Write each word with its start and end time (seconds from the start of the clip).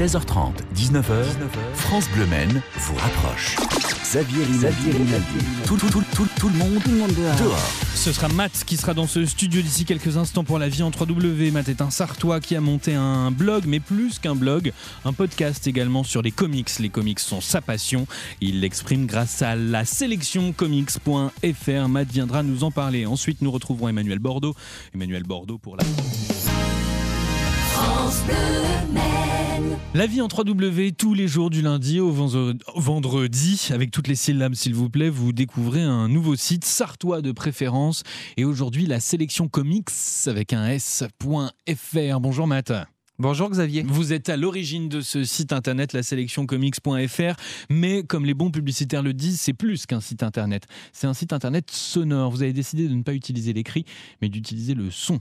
16h30, 0.00 0.52
19h, 0.74 1.24
France 1.74 2.08
Bleu 2.14 2.24
Men 2.24 2.62
vous 2.78 2.94
rapproche. 2.94 3.56
Xavier 4.02 4.44
Rinaldi, 4.46 4.92
tout, 5.66 5.76
tout, 5.76 5.90
tout, 5.90 6.02
tout, 6.16 6.26
tout 6.38 6.48
le 6.48 6.56
monde, 6.56 6.82
tout 6.82 6.90
le 6.90 6.96
monde 6.96 7.12
dehors. 7.12 7.58
Ce 7.94 8.10
sera 8.10 8.28
Matt 8.28 8.64
qui 8.64 8.78
sera 8.78 8.94
dans 8.94 9.06
ce 9.06 9.26
studio 9.26 9.60
d'ici 9.60 9.84
quelques 9.84 10.16
instants 10.16 10.42
pour 10.42 10.58
la 10.58 10.70
vie 10.70 10.82
en 10.82 10.88
3W. 10.88 11.52
Matt 11.52 11.68
est 11.68 11.82
un 11.82 11.90
Sartois 11.90 12.40
qui 12.40 12.56
a 12.56 12.62
monté 12.62 12.94
un 12.94 13.30
blog, 13.30 13.64
mais 13.66 13.78
plus 13.78 14.18
qu'un 14.18 14.34
blog, 14.34 14.72
un 15.04 15.12
podcast 15.12 15.66
également 15.66 16.02
sur 16.02 16.22
les 16.22 16.30
comics. 16.30 16.70
Les 16.78 16.88
comics 16.88 17.20
sont 17.20 17.42
sa 17.42 17.60
passion. 17.60 18.06
Il 18.40 18.60
l'exprime 18.60 19.04
grâce 19.04 19.42
à 19.42 19.54
la 19.54 19.84
sélection 19.84 20.54
comics.fr. 20.54 21.88
Matt 21.90 22.10
viendra 22.10 22.42
nous 22.42 22.64
en 22.64 22.70
parler. 22.70 23.04
Ensuite, 23.04 23.42
nous 23.42 23.50
retrouverons 23.50 23.90
Emmanuel 23.90 24.18
Bordeaux. 24.18 24.54
Emmanuel 24.94 25.24
Bordeaux 25.24 25.58
pour 25.58 25.76
la. 25.76 25.84
La 29.92 30.06
vie 30.06 30.20
en 30.20 30.28
3W 30.28 30.94
tous 30.94 31.14
les 31.14 31.26
jours 31.26 31.50
du 31.50 31.62
lundi 31.62 31.98
au 31.98 32.12
vendredi, 32.12 33.68
avec 33.72 33.90
toutes 33.90 34.06
les 34.06 34.14
syllabes 34.14 34.54
s'il 34.54 34.72
vous 34.72 34.88
plaît, 34.88 35.10
vous 35.10 35.32
découvrez 35.32 35.82
un 35.82 36.08
nouveau 36.08 36.36
site 36.36 36.64
sartois 36.64 37.22
de 37.22 37.32
préférence 37.32 38.04
et 38.36 38.44
aujourd'hui 38.44 38.86
la 38.86 39.00
sélection 39.00 39.48
comics 39.48 39.90
avec 40.26 40.52
un 40.52 40.68
s.fr. 40.68 42.20
Bonjour 42.20 42.46
Matt. 42.46 42.72
Bonjour 43.18 43.50
Xavier. 43.50 43.82
Vous 43.82 44.14
êtes 44.14 44.30
à 44.30 44.38
l'origine 44.38 44.88
de 44.88 45.02
ce 45.02 45.24
site 45.24 45.52
internet, 45.52 45.92
la 45.92 46.02
sélectioncomics.fr, 46.02 47.34
mais 47.68 48.02
comme 48.02 48.24
les 48.24 48.32
bons 48.32 48.50
publicitaires 48.50 49.02
le 49.02 49.12
disent, 49.12 49.40
c'est 49.40 49.52
plus 49.52 49.84
qu'un 49.84 50.00
site 50.00 50.22
internet. 50.22 50.66
C'est 50.92 51.06
un 51.06 51.12
site 51.12 51.34
internet 51.34 51.70
sonore. 51.70 52.30
Vous 52.30 52.42
avez 52.42 52.54
décidé 52.54 52.88
de 52.88 52.94
ne 52.94 53.02
pas 53.02 53.12
utiliser 53.12 53.52
l'écrit, 53.52 53.84
mais 54.22 54.30
d'utiliser 54.30 54.72
le 54.72 54.90
son. 54.90 55.20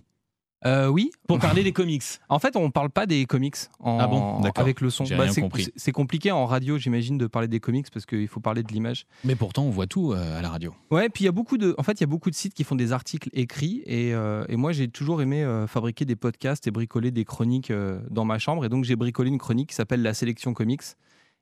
Euh, 0.66 0.88
oui. 0.88 1.12
Pour 1.28 1.40
parler 1.40 1.64
des 1.64 1.72
comics. 1.72 2.04
En 2.28 2.40
fait, 2.40 2.56
on 2.56 2.66
ne 2.66 2.72
parle 2.72 2.90
pas 2.90 3.06
des 3.06 3.26
comics 3.26 3.56
en, 3.80 4.00
Ah 4.00 4.08
bon 4.08 4.42
avec 4.56 4.82
le 4.82 4.90
son. 4.90 5.06
Bah, 5.06 5.26
c'est- 5.30 5.92
compliqué 5.92 6.32
en 6.32 6.46
radio, 6.46 6.78
j'imagine, 6.78 7.18
de 7.18 7.28
parler 7.28 7.48
des 7.48 7.60
comics 7.60 7.88
parce 7.92 8.06
qu'il 8.06 8.28
faut 8.28 8.40
parler 8.40 8.64
de 8.64 8.72
l'image. 8.72 9.06
Mais 9.24 9.36
pourtant, 9.36 9.64
on 9.64 9.70
voit 9.70 9.88
tout 9.88 10.12
euh, 10.14 10.38
à 10.38 10.42
la 10.42 10.50
radio. 10.50 10.74
Ouais, 10.92 11.10
puis 11.10 11.24
il 11.24 11.26
y 11.26 11.30
a 11.30 11.32
beaucoup 11.32 11.58
de, 11.58 11.76
en 11.78 11.84
fait, 11.84 11.94
il 11.94 12.02
y 12.02 12.04
a 12.04 12.08
beaucoup 12.08 12.30
de 12.30 12.36
sites 12.36 12.54
qui 12.54 12.64
font 12.64 12.76
des 12.76 12.92
articles 12.92 13.30
écrits 13.34 13.82
et, 13.86 14.14
euh, 14.14 14.46
et 14.50 14.56
moi 14.56 14.72
j'ai 14.72 14.88
toujours 14.88 15.22
aimé 15.22 15.44
euh, 15.44 15.68
fabriquer 15.68 16.06
des 16.06 16.16
podcasts 16.16 16.68
et 16.68 16.72
bricoler 16.72 17.12
des 17.12 17.26
chroniques 17.26 17.72
dans 18.10 18.26
ma 18.26 18.40
chambre 18.40 18.66
et 18.66 18.70
donc 18.70 18.84
j'ai 18.84 18.96
bricolé 18.96 19.30
une 19.30 19.38
chronique 19.38 19.70
qui 19.70 19.76
s'appelle 19.76 20.02
la 20.02 20.14
sélection 20.14 20.54
comics 20.54 20.82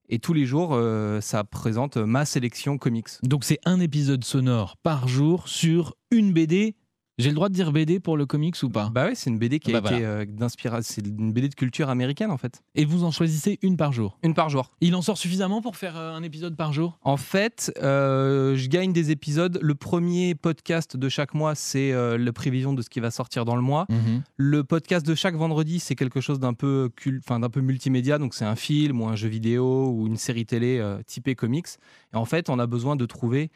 et 0.09 0.19
tous 0.19 0.33
les 0.33 0.45
jours 0.45 0.71
euh, 0.73 1.21
ça 1.21 1.43
présente 1.43 1.97
ma 1.97 2.25
sélection 2.25 2.77
comics. 2.77 3.09
Donc 3.23 3.43
c'est 3.43 3.59
un 3.65 3.79
épisode 3.79 4.23
sonore 4.23 4.77
par 4.77 5.07
jour 5.07 5.47
sur 5.47 5.95
une 6.11 6.33
BD. 6.33 6.75
J'ai 7.19 7.29
le 7.29 7.35
droit 7.35 7.49
de 7.49 7.53
dire 7.55 7.71
BD 7.71 7.99
pour 7.99 8.15
le 8.15 8.27
comics 8.27 8.55
ou 8.61 8.69
pas? 8.69 8.89
Bah 8.93 9.05
ouais, 9.07 9.15
c'est 9.15 9.31
une 9.31 9.39
BD 9.39 9.59
qui 9.59 9.73
a 9.73 9.81
Bah 9.81 9.91
été 9.91 10.05
euh, 10.05 10.23
d'inspiration, 10.25 10.93
c'est 10.95 11.07
une 11.07 11.33
BD 11.33 11.49
de 11.49 11.55
culture 11.55 11.89
américaine 11.89 12.29
en 12.29 12.37
fait. 12.37 12.61
Et 12.75 12.85
vous 12.85 13.03
en 13.03 13.09
choisissez 13.09 13.57
une 13.63 13.75
par 13.75 13.91
jour? 13.91 14.19
Une 14.21 14.35
par 14.35 14.49
jour. 14.49 14.71
Il 14.81 14.93
en 14.93 15.01
sort 15.01 15.17
suffisamment 15.17 15.63
pour 15.63 15.77
faire 15.77 15.97
euh, 15.97 16.13
un 16.13 16.21
épisode 16.21 16.55
par 16.55 16.73
jour? 16.73 16.99
En 17.01 17.17
fait, 17.17 17.73
euh, 17.81 18.55
je 18.55 18.67
gagne 18.69 18.93
des 18.93 19.09
épisodes. 19.09 19.57
Le 19.63 19.73
premier 19.73 20.35
podcast 20.35 20.95
de 20.95 21.09
chaque 21.09 21.33
mois, 21.33 21.55
c'est 21.55 21.91
la 22.17 22.33
prévision 22.33 22.73
de 22.73 22.83
ce 22.83 22.89
qui 22.89 22.99
va 22.99 23.09
sortir 23.09 23.45
dans 23.45 23.55
le 23.55 23.63
mois. 23.63 23.87
Le 24.35 24.63
podcast 24.63 25.03
de 25.03 25.15
chaque 25.15 25.35
vendredi, 25.35 25.79
c'est 25.79 25.95
quelque 25.95 26.21
chose 26.21 26.39
d'un 26.39 26.53
peu, 26.53 26.91
cul- 26.95 27.19
enfin, 27.25 27.39
d'un 27.39 27.49
peu 27.49 27.61
multimédia. 27.61 28.19
Donc, 28.19 28.35
c'est 28.35 28.45
un 28.45 28.55
film 28.55 29.01
ou 29.01 29.07
un 29.07 29.15
jeu 29.15 29.27
vidéo 29.27 29.89
ou 29.91 30.05
une 30.05 30.17
série 30.17 30.45
télé 30.45 30.83
typée 31.07 31.33
comics. 31.33 31.67
Et 32.13 32.17
en 32.17 32.25
fait, 32.25 32.49
on 32.51 32.59
a 32.59 32.67
besoin 32.67 32.95
de 32.95 33.05
trouver 33.07 33.49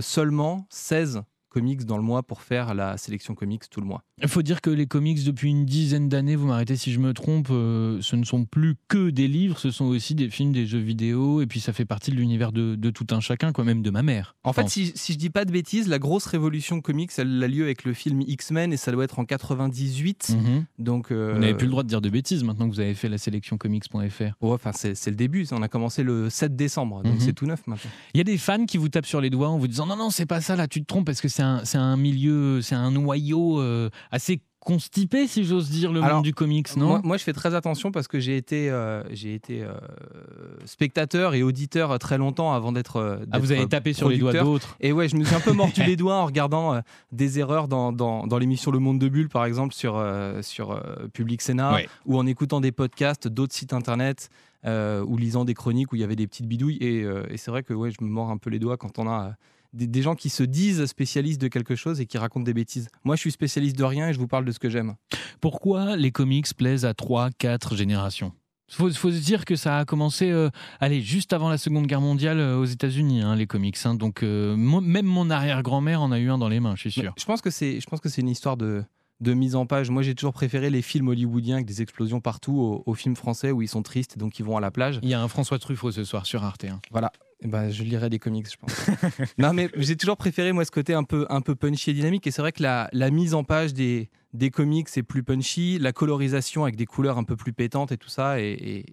seulement 0.00 0.66
16 0.68 1.22
comics 1.52 1.84
dans 1.84 1.96
le 1.98 2.02
mois 2.02 2.22
pour 2.22 2.40
faire 2.42 2.74
la 2.74 2.96
sélection 2.96 3.34
comics 3.34 3.62
tout 3.70 3.80
le 3.80 3.86
mois. 3.86 4.02
Il 4.22 4.28
faut 4.28 4.42
dire 4.42 4.60
que 4.60 4.70
les 4.70 4.86
comics, 4.86 5.22
depuis 5.24 5.50
une 5.50 5.64
dizaine 5.66 6.08
d'années, 6.08 6.34
vous 6.36 6.46
m'arrêtez 6.46 6.76
si 6.76 6.92
je 6.92 6.98
me 6.98 7.12
trompe, 7.12 7.48
euh, 7.50 7.98
ce 8.00 8.16
ne 8.16 8.24
sont 8.24 8.44
plus 8.44 8.76
que 8.88 9.10
des 9.10 9.28
livres, 9.28 9.58
ce 9.58 9.70
sont 9.70 9.84
aussi 9.86 10.14
des 10.14 10.30
films, 10.30 10.52
des 10.52 10.66
jeux 10.66 10.78
vidéo, 10.78 11.42
et 11.42 11.46
puis 11.46 11.60
ça 11.60 11.72
fait 11.72 11.84
partie 11.84 12.10
de 12.10 12.16
l'univers 12.16 12.52
de, 12.52 12.74
de 12.74 12.90
tout 12.90 13.06
un 13.10 13.20
chacun, 13.20 13.52
quand 13.52 13.64
même 13.64 13.82
de 13.82 13.90
ma 13.90 14.02
mère. 14.02 14.34
En 14.44 14.52
fait, 14.52 14.68
si, 14.68 14.92
si 14.94 15.12
je 15.12 15.18
dis 15.18 15.30
pas 15.30 15.44
de 15.44 15.52
bêtises, 15.52 15.88
la 15.88 15.98
grosse 15.98 16.26
révolution 16.26 16.80
comics, 16.80 17.10
elle 17.18 17.42
a 17.42 17.48
lieu 17.48 17.64
avec 17.64 17.84
le 17.84 17.92
film 17.92 18.22
X-Men 18.22 18.72
et 18.72 18.76
ça 18.76 18.90
doit 18.92 19.04
être 19.04 19.18
en 19.18 19.24
98. 19.24 20.30
Mhm. 20.36 20.64
Donc, 20.78 21.10
euh, 21.10 21.32
Vous 21.34 21.40
n'avez 21.40 21.54
plus 21.54 21.66
le 21.66 21.70
droit 21.72 21.82
de 21.82 21.88
dire 21.88 22.00
de 22.00 22.08
bêtises 22.10 22.44
maintenant 22.44 22.68
que 22.68 22.74
vous 22.74 22.80
avez 22.80 22.94
fait 22.94 23.08
la 23.08 23.18
sélection 23.18 23.58
comics.fr. 23.58 24.22
Ouais, 24.22 24.32
enfin, 24.40 24.72
c'est 24.72 24.94
c'est 24.94 25.10
le 25.10 25.16
début. 25.16 25.46
On 25.52 25.62
a 25.62 25.68
commencé 25.68 26.02
le 26.02 26.30
7 26.30 26.56
décembre, 26.56 27.02
donc 27.02 27.14
Mhm. 27.14 27.20
c'est 27.20 27.32
tout 27.32 27.46
neuf 27.46 27.66
maintenant. 27.66 27.90
Il 28.14 28.18
y 28.18 28.20
a 28.20 28.24
des 28.24 28.38
fans 28.38 28.64
qui 28.66 28.78
vous 28.78 28.88
tapent 28.88 29.06
sur 29.06 29.20
les 29.20 29.30
doigts 29.30 29.48
en 29.48 29.58
vous 29.58 29.68
disant 29.68 29.86
non, 29.86 29.96
non, 29.96 30.10
c'est 30.10 30.26
pas 30.26 30.40
ça, 30.40 30.56
là, 30.56 30.68
tu 30.68 30.80
te 30.80 30.86
trompes 30.86 31.06
parce 31.06 31.20
que 31.20 31.28
c'est 31.28 31.41
c'est 31.64 31.78
un 31.78 31.96
milieu, 31.96 32.60
c'est 32.62 32.74
un 32.74 32.90
noyau 32.90 33.60
euh, 33.60 33.90
assez 34.10 34.40
constipé, 34.64 35.26
si 35.26 35.44
j'ose 35.44 35.70
dire, 35.70 35.92
le 35.92 36.00
Alors, 36.00 36.16
monde 36.18 36.24
du 36.24 36.32
comics, 36.34 36.76
non 36.76 36.86
moi, 36.86 37.00
moi, 37.02 37.16
je 37.16 37.24
fais 37.24 37.32
très 37.32 37.52
attention 37.56 37.90
parce 37.90 38.06
que 38.06 38.20
j'ai 38.20 38.36
été, 38.36 38.70
euh, 38.70 39.02
j'ai 39.10 39.34
été 39.34 39.62
euh, 39.64 39.72
spectateur 40.64 41.34
et 41.34 41.42
auditeur 41.42 41.98
très 41.98 42.18
longtemps 42.18 42.52
avant 42.52 42.70
d'être. 42.72 43.24
Ah, 43.32 43.38
vous 43.38 43.52
avez 43.52 43.66
tapé 43.66 43.92
sur 43.92 44.08
les 44.08 44.18
doigts 44.18 44.32
d'autres. 44.32 44.76
Et 44.80 44.92
ouais, 44.92 45.08
je 45.08 45.16
me 45.16 45.24
suis 45.24 45.34
un 45.34 45.40
peu 45.40 45.52
mordu 45.52 45.82
les 45.86 45.96
doigts 45.96 46.16
en 46.16 46.26
regardant 46.26 46.74
euh, 46.74 46.80
des 47.10 47.38
erreurs 47.38 47.66
dans, 47.68 47.92
dans, 47.92 48.26
dans 48.26 48.38
l'émission 48.38 48.70
Le 48.70 48.78
Monde 48.78 48.98
de 48.98 49.08
Bulle, 49.08 49.28
par 49.28 49.44
exemple, 49.44 49.74
sur, 49.74 50.00
sur 50.42 50.80
Public 51.12 51.42
Sénat, 51.42 51.72
Ouais. 51.74 51.88
ou 52.06 52.18
en 52.18 52.26
écoutant 52.26 52.60
des 52.60 52.72
podcasts 52.72 53.26
d'autres 53.28 53.54
sites 53.54 53.72
internet, 53.72 54.28
euh, 54.66 55.04
ou 55.04 55.16
lisant 55.16 55.44
des 55.44 55.54
chroniques 55.54 55.92
où 55.92 55.96
il 55.96 56.00
y 56.00 56.04
avait 56.04 56.16
des 56.16 56.26
petites 56.26 56.46
bidouilles. 56.46 56.78
Et, 56.80 57.02
euh, 57.02 57.24
et 57.30 57.36
c'est 57.36 57.50
vrai 57.50 57.62
que 57.62 57.72
ouais, 57.74 57.90
je 57.90 58.02
me 58.04 58.08
mords 58.08 58.30
un 58.30 58.38
peu 58.38 58.50
les 58.50 58.58
doigts 58.58 58.76
quand 58.76 58.98
on 58.98 59.08
a. 59.08 59.28
euh, 59.28 59.30
des, 59.72 59.86
des 59.86 60.02
gens 60.02 60.14
qui 60.14 60.28
se 60.28 60.42
disent 60.42 60.84
spécialistes 60.84 61.40
de 61.40 61.48
quelque 61.48 61.74
chose 61.76 61.98
et 62.00 62.04
qui 62.06 62.18
racontent 62.18 62.44
des 62.44 62.52
bêtises. 62.52 62.88
Moi, 63.04 63.16
je 63.16 63.20
suis 63.22 63.32
spécialiste 63.32 63.76
de 63.78 63.84
rien 63.84 64.08
et 64.08 64.12
je 64.12 64.18
vous 64.18 64.26
parle 64.28 64.44
de 64.44 64.52
ce 64.52 64.58
que 64.58 64.68
j'aime. 64.68 64.96
Pourquoi 65.40 65.96
les 65.96 66.10
comics 66.12 66.46
plaisent 66.54 66.84
à 66.84 66.92
3, 66.92 67.30
4 67.38 67.74
générations? 67.74 68.32
Faut, 68.70 68.90
faut 68.90 69.10
se 69.10 69.18
dire 69.22 69.44
que 69.44 69.54
ça 69.56 69.78
a 69.78 69.84
commencé, 69.84 70.30
euh, 70.30 70.48
allez, 70.80 71.02
juste 71.02 71.32
avant 71.34 71.50
la 71.50 71.58
Seconde 71.58 71.86
Guerre 71.86 72.00
mondiale 72.00 72.38
euh, 72.38 72.56
aux 72.58 72.64
États-Unis, 72.64 73.20
hein, 73.20 73.34
les 73.36 73.46
comics. 73.46 73.76
hein. 73.84 73.94
donc 73.94 74.22
euh, 74.22 74.56
même 74.56 75.04
mon 75.04 75.28
arrière-grand-mère 75.28 76.00
en 76.00 76.10
a 76.12 76.18
eu 76.18 76.30
un 76.30 76.38
dans 76.38 76.48
les 76.48 76.60
mains, 76.60 76.74
je 76.76 76.80
suis 76.88 76.92
sûr. 76.92 77.12
Je 77.18 77.24
pense 77.26 77.42
que 77.42 77.50
c'est, 77.50 77.80
je 77.80 77.86
pense 77.86 78.00
que 78.00 78.08
c'est 78.08 78.22
une 78.22 78.30
histoire 78.30 78.56
de, 78.56 78.82
de 79.22 79.32
mise 79.34 79.54
en 79.54 79.64
page. 79.66 79.88
Moi, 79.88 80.02
j'ai 80.02 80.14
toujours 80.14 80.32
préféré 80.34 80.68
les 80.68 80.82
films 80.82 81.08
hollywoodiens 81.08 81.54
avec 81.56 81.66
des 81.66 81.80
explosions 81.80 82.20
partout 82.20 82.58
aux, 82.58 82.82
aux 82.84 82.94
films 82.94 83.16
français 83.16 83.50
où 83.52 83.62
ils 83.62 83.68
sont 83.68 83.82
tristes 83.82 84.16
et 84.16 84.18
donc 84.20 84.38
ils 84.38 84.44
vont 84.44 84.56
à 84.56 84.60
la 84.60 84.70
plage. 84.70 84.98
Il 85.02 85.08
y 85.08 85.14
a 85.14 85.20
un 85.22 85.28
François 85.28 85.58
Truffaut 85.58 85.92
ce 85.92 86.04
soir 86.04 86.26
sur 86.26 86.44
Arte. 86.44 86.64
hein. 86.64 86.80
Voilà. 86.90 87.12
Eh 87.44 87.48
ben, 87.48 87.70
je 87.70 87.82
lirai 87.82 88.08
des 88.10 88.18
comics, 88.20 88.46
je 88.50 88.56
pense. 88.56 88.88
non, 89.38 89.52
mais 89.52 89.68
j'ai 89.76 89.96
toujours 89.96 90.16
préféré, 90.16 90.52
moi, 90.52 90.64
ce 90.64 90.70
côté 90.70 90.94
un 90.94 91.02
peu, 91.02 91.26
un 91.28 91.40
peu 91.40 91.54
punchy 91.56 91.90
et 91.90 91.94
dynamique. 91.94 92.26
Et 92.26 92.30
c'est 92.30 92.42
vrai 92.42 92.52
que 92.52 92.62
la, 92.62 92.88
la 92.92 93.10
mise 93.10 93.34
en 93.34 93.42
page 93.42 93.74
des, 93.74 94.10
des 94.32 94.50
comics 94.50 94.86
est 94.96 95.02
plus 95.02 95.24
punchy. 95.24 95.78
La 95.80 95.92
colorisation 95.92 96.62
avec 96.62 96.76
des 96.76 96.86
couleurs 96.86 97.18
un 97.18 97.24
peu 97.24 97.34
plus 97.34 97.52
pétantes 97.52 97.90
et 97.90 97.96
tout 97.96 98.08
ça 98.10 98.40
est 98.40 98.84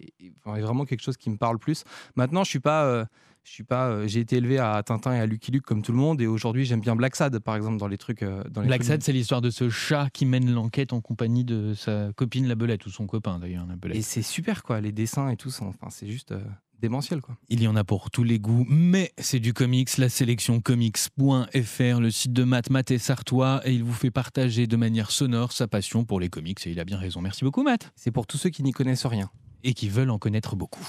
vraiment 0.44 0.84
quelque 0.84 1.02
chose 1.02 1.16
qui 1.16 1.30
me 1.30 1.36
parle 1.36 1.58
plus. 1.58 1.84
Maintenant, 2.16 2.42
je 2.44 2.50
suis 2.50 2.60
pas. 2.60 2.84
euh, 2.86 3.04
je 3.44 3.52
suis 3.52 3.64
pas, 3.64 3.88
euh, 3.88 4.06
j'ai 4.06 4.20
été 4.20 4.36
élevé 4.36 4.58
à 4.58 4.82
Tintin 4.82 5.14
et 5.14 5.20
à 5.20 5.26
Lucky 5.26 5.50
Luke 5.50 5.64
comme 5.64 5.82
tout 5.82 5.92
le 5.92 5.98
monde 5.98 6.20
et 6.20 6.26
aujourd'hui 6.26 6.64
j'aime 6.64 6.80
bien 6.80 6.94
Black 6.94 7.16
Sad 7.16 7.38
par 7.38 7.56
exemple 7.56 7.78
dans 7.78 7.88
les 7.88 7.98
trucs 7.98 8.22
euh, 8.22 8.44
dans 8.50 8.60
les 8.60 8.66
Black 8.66 8.84
Sad, 8.84 9.02
c'est 9.02 9.12
l'histoire 9.12 9.40
de 9.40 9.50
ce 9.50 9.68
chat 9.68 10.08
qui 10.12 10.26
mène 10.26 10.50
l'enquête 10.52 10.92
en 10.92 11.00
compagnie 11.00 11.44
de 11.44 11.74
sa 11.74 12.12
copine 12.14 12.46
la 12.46 12.54
Belette, 12.54 12.86
ou 12.86 12.90
son 12.90 13.06
copain 13.06 13.38
d'ailleurs, 13.38 13.66
la 13.66 13.76
Belette. 13.76 13.98
et 13.98 14.02
c'est 14.02 14.22
super 14.22 14.62
quoi 14.62 14.80
les 14.80 14.92
dessins 14.92 15.30
et 15.30 15.36
tout 15.36 15.50
ça 15.50 15.64
enfin 15.64 15.88
c'est 15.90 16.06
juste 16.06 16.32
euh, 16.32 16.40
démentiel 16.80 17.20
quoi 17.20 17.36
Il 17.48 17.62
y 17.62 17.68
en 17.68 17.76
a 17.76 17.84
pour 17.84 18.10
tous 18.10 18.24
les 18.24 18.38
goûts, 18.38 18.66
mais 18.68 19.12
c'est 19.18 19.40
du 19.40 19.52
comics, 19.52 19.96
la 19.98 20.08
sélection 20.08 20.60
comics.fr, 20.60 22.00
le 22.00 22.10
site 22.10 22.32
de 22.32 22.44
Matt, 22.44 22.70
Matt 22.70 22.90
et 22.90 22.98
Sartois, 22.98 23.60
et 23.64 23.74
il 23.74 23.84
vous 23.84 23.92
fait 23.92 24.10
partager 24.10 24.66
de 24.66 24.76
manière 24.76 25.10
sonore 25.10 25.52
sa 25.52 25.68
passion 25.68 26.04
pour 26.04 26.20
les 26.20 26.30
comics, 26.30 26.66
et 26.66 26.70
il 26.70 26.80
a 26.80 26.84
bien 26.84 26.96
raison. 26.96 27.20
Merci 27.20 27.44
beaucoup 27.44 27.62
Matt, 27.62 27.92
c'est 27.96 28.10
pour 28.10 28.26
tous 28.26 28.38
ceux 28.38 28.50
qui 28.50 28.62
n'y 28.62 28.72
connaissent 28.72 29.06
rien 29.06 29.30
et 29.62 29.74
qui 29.74 29.88
veulent 29.88 30.10
en 30.10 30.18
connaître 30.18 30.56
beaucoup. 30.56 30.86